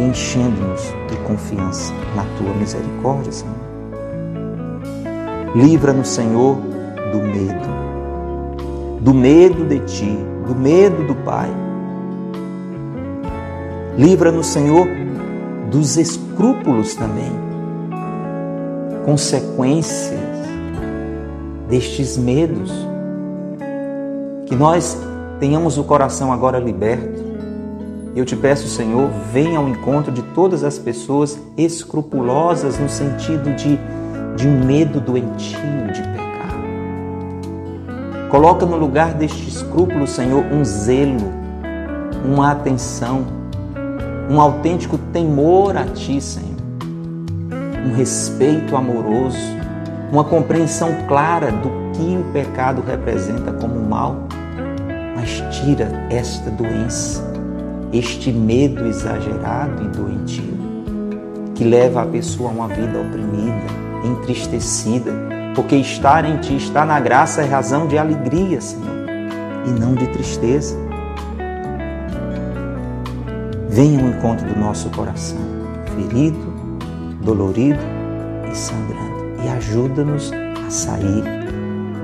[0.01, 3.55] enchendo-nos de confiança na tua misericórdia, Senhor.
[5.55, 6.57] Livra-nos, Senhor,
[7.13, 7.69] do medo,
[9.01, 11.51] do medo de ti, do medo do Pai.
[13.99, 14.87] Livra-nos, Senhor,
[15.71, 17.33] dos escrúpulos também,
[19.05, 20.21] consequências
[21.69, 22.73] destes medos.
[24.47, 24.97] Que nós
[25.39, 27.30] tenhamos o coração agora liberto.
[28.15, 33.79] Eu te peço, Senhor, venha ao encontro de todas as pessoas escrupulosas no sentido de,
[34.37, 35.61] de um medo doentio
[35.93, 36.21] de pecar.
[38.29, 41.33] Coloca no lugar deste escrúpulo, Senhor, um zelo,
[42.25, 43.25] uma atenção,
[44.29, 46.51] um autêntico temor a Ti, Senhor,
[47.87, 49.39] um respeito amoroso,
[50.11, 54.17] uma compreensão clara do que o pecado representa como mal,
[55.15, 57.30] mas tira esta doença,
[57.93, 60.59] este medo exagerado e doentio,
[61.55, 63.67] que leva a pessoa a uma vida oprimida,
[64.05, 65.13] entristecida,
[65.55, 69.07] porque estar em Ti, estar na graça é razão de alegria, Senhor,
[69.67, 70.77] e não de tristeza.
[73.69, 75.39] Venha ao encontro do nosso coração,
[75.97, 76.39] ferido,
[77.23, 77.81] dolorido
[78.51, 79.11] e sangrando
[79.45, 80.33] e ajuda-nos
[80.67, 81.25] a sair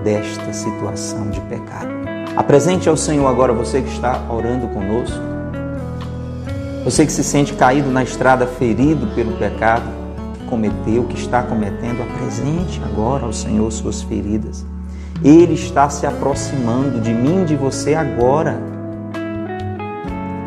[0.02, 1.90] desta situação de pecado.
[2.36, 5.35] Apresente ao Senhor agora você que está orando conosco,
[6.86, 9.90] você que se sente caído na estrada, ferido pelo pecado
[10.34, 14.64] que cometeu, que está cometendo, apresente agora ao Senhor suas feridas.
[15.24, 18.60] Ele está se aproximando de mim, de você agora.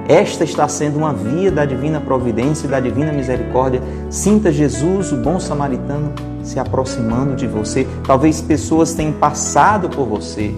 [0.08, 3.82] Esta está sendo uma via da divina providência e da divina misericórdia.
[4.10, 7.86] Sinta Jesus, o bom samaritano, se aproximando de você.
[8.08, 10.56] Talvez pessoas tenham passado por você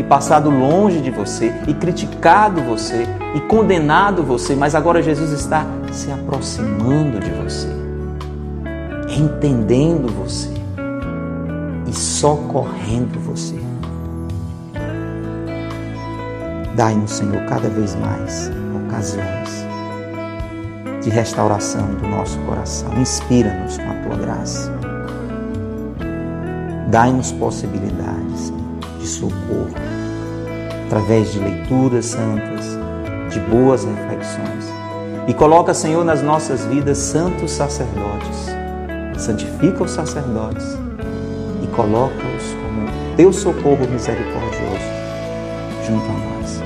[0.00, 5.66] e passado longe de você e criticado você e condenado você, mas agora Jesus está
[5.92, 7.68] se aproximando de você,
[9.10, 10.48] entendendo você
[11.86, 13.60] e socorrendo você.
[16.74, 18.50] Dai-nos, Senhor, cada vez mais
[18.86, 19.66] ocasiões
[21.02, 22.90] de restauração do nosso coração.
[22.98, 24.72] Inspira-nos com a tua graça.
[26.88, 28.50] Dai-nos possibilidades
[28.98, 29.89] de socorro
[30.90, 32.76] através de leituras santas,
[33.30, 34.74] de boas reflexões.
[35.28, 38.50] E coloca, Senhor, nas nossas vidas santos sacerdotes.
[39.16, 40.76] Santifica os sacerdotes
[41.62, 44.90] e coloca-os como teu socorro misericordioso
[45.86, 46.60] junto a nós.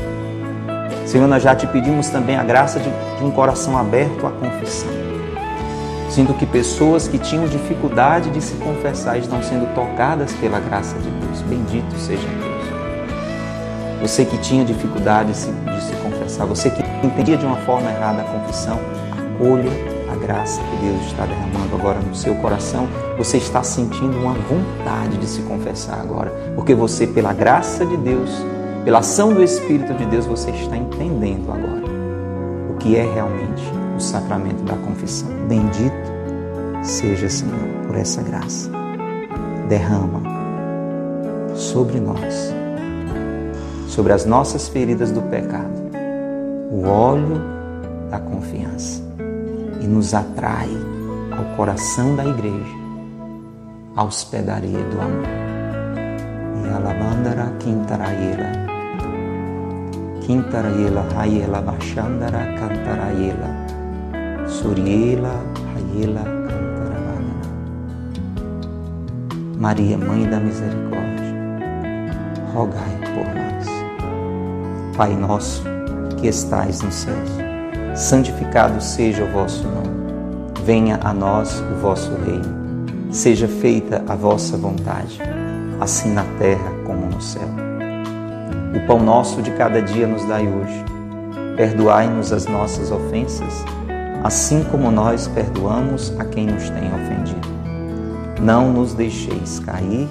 [1.05, 5.05] Senhor, nós já te pedimos também a graça de, de um coração aberto à confissão
[6.09, 11.11] Sinto que pessoas que tinham dificuldade de se confessar estão sendo tocadas pela graça de
[11.11, 11.43] Deus.
[11.43, 12.44] Bendito seja Deus.
[14.05, 15.51] Você que tinha dificuldade de se,
[16.03, 18.79] confessar, você que entendia de uma forma errada a confissão,
[19.11, 19.71] acolha
[20.13, 22.87] a graça que Deus está derramando agora no seu coração.
[23.17, 28.31] Você está sentindo uma vontade de se confessar agora, porque você, pela graça de Deus,
[28.85, 31.85] pela ação do Espírito de Deus, você está entendendo agora
[32.69, 33.63] o que é realmente
[33.97, 35.31] o sacramento da confissão.
[35.49, 36.13] Bendito
[36.83, 38.71] seja, Senhor, por essa graça.
[39.67, 40.21] Derrama
[41.55, 42.53] sobre nós,
[43.89, 45.85] sobre as nossas feridas do pecado,
[46.71, 47.41] o óleo
[48.11, 49.03] da confiança
[49.81, 50.69] e nos atrai
[51.37, 52.75] ao coração da igreja,
[53.97, 55.29] à hospedaria do amor.
[56.65, 58.65] E alabandara quintaraiela.
[60.23, 63.65] Quintaraiela, raiela, baixandara, cantaraiela.
[64.49, 65.43] Suriela,
[65.75, 67.35] Raiela, Cantaravana.
[69.59, 71.35] Maria, Mãe da Misericórdia,
[72.53, 74.97] rogai por nós.
[74.97, 75.65] Pai nosso,
[76.19, 77.17] que estais no céu,
[77.95, 79.95] santificado seja o vosso nome.
[80.65, 82.65] Venha a nós o vosso reino.
[83.11, 85.21] Seja feita a vossa vontade,
[85.81, 87.49] assim na terra como no céu.
[88.75, 90.85] O pão nosso de cada dia nos dai hoje.
[91.57, 93.65] Perdoai-nos as nossas ofensas,
[94.25, 97.49] assim como nós perdoamos a quem nos tem ofendido.
[98.41, 100.09] Não nos deixeis cair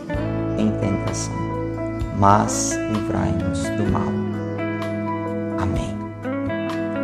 [0.57, 1.33] em tentação,
[2.17, 4.07] mas livrai-nos do mal.
[5.59, 5.97] Amém.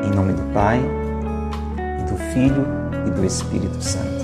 [0.06, 0.80] Em nome do Pai,
[2.00, 2.66] e do Filho
[3.08, 4.19] e do Espírito Santo.